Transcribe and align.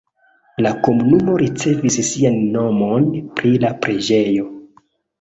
La 0.65 0.71
komunumo 0.87 1.35
ricevis 1.43 1.99
sian 2.09 2.41
nomon 2.57 3.09
pri 3.39 3.55
la 3.69 3.75
preĝejo. 3.87 4.53